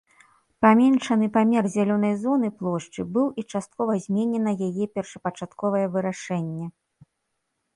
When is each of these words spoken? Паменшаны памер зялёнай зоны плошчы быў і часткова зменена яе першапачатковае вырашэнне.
Паменшаны 0.65 1.27
памер 1.35 1.65
зялёнай 1.73 2.15
зоны 2.23 2.49
плошчы 2.61 3.01
быў 3.17 3.27
і 3.41 3.43
часткова 3.51 3.93
зменена 4.07 4.51
яе 4.69 4.85
першапачатковае 4.97 5.83
вырашэнне. 5.99 6.65